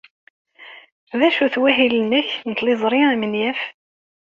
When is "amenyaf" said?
3.11-3.59